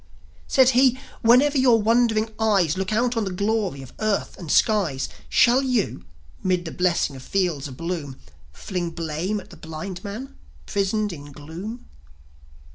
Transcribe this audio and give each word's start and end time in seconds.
Said 0.47 0.69
he: 0.71 0.99
"Whenever 1.21 1.59
your 1.59 1.79
wondering 1.79 2.31
eyes 2.39 2.75
Look 2.75 2.91
out 2.91 3.15
on 3.15 3.23
the 3.23 3.31
glory 3.31 3.83
of 3.83 3.93
earth 3.99 4.35
and 4.39 4.51
skies, 4.51 5.09
Shall 5.29 5.61
you, 5.61 6.05
'mid 6.41 6.65
the 6.65 6.71
blessing 6.71 7.15
of 7.15 7.21
fields 7.21 7.67
a 7.67 7.71
bloom, 7.71 8.17
Fling 8.51 8.89
blame 8.89 9.39
at 9.39 9.51
the 9.51 9.57
blind 9.57 10.03
man, 10.03 10.35
prisoned 10.65 11.13
in 11.13 11.31
gloom?" 11.31 11.85